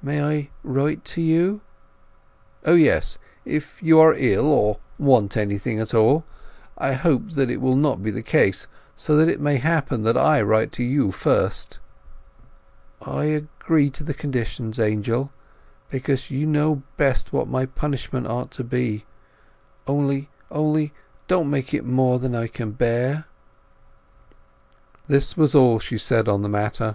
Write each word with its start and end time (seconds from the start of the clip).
"May 0.00 0.22
I 0.22 0.50
write 0.62 1.04
to 1.06 1.20
you?" 1.20 1.60
"O 2.64 2.74
yes—if 2.74 3.82
you 3.82 3.98
are 3.98 4.14
ill, 4.14 4.44
or 4.46 4.78
want 4.96 5.36
anything 5.36 5.80
at 5.80 5.92
all. 5.92 6.24
I 6.78 6.92
hope 6.92 7.30
that 7.30 7.60
will 7.60 7.74
not 7.74 8.00
be 8.00 8.12
the 8.12 8.22
case; 8.22 8.68
so 8.94 9.16
that 9.16 9.28
it 9.28 9.40
may 9.40 9.56
happen 9.56 10.04
that 10.04 10.16
I 10.16 10.40
write 10.40 10.70
first 10.70 10.76
to 10.76 11.76
you." 13.00 13.10
"I 13.12 13.24
agree 13.24 13.90
to 13.90 14.04
the 14.04 14.14
conditions, 14.14 14.78
Angel; 14.78 15.32
because 15.90 16.30
you 16.30 16.46
know 16.46 16.84
best 16.96 17.32
what 17.32 17.48
my 17.48 17.66
punishment 17.66 18.28
ought 18.28 18.52
to 18.52 18.62
be; 18.62 19.04
only—only—don't 19.88 21.50
make 21.50 21.74
it 21.74 21.84
more 21.84 22.20
than 22.20 22.36
I 22.36 22.46
can 22.46 22.70
bear!" 22.70 23.24
That 25.08 25.34
was 25.36 25.56
all 25.56 25.80
she 25.80 25.98
said 25.98 26.28
on 26.28 26.42
the 26.42 26.48
matter. 26.48 26.94